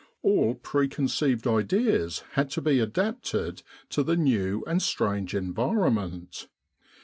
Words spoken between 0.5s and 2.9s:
pre conceived ideas had to be